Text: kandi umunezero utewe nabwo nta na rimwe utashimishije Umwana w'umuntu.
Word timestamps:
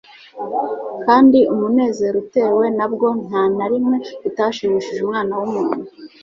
kandi 1.05 1.39
umunezero 1.53 2.15
utewe 2.23 2.65
nabwo 2.77 3.07
nta 3.25 3.43
na 3.57 3.65
rimwe 3.71 3.97
utashimishije 4.29 4.99
Umwana 5.03 5.33
w'umuntu. 5.39 5.79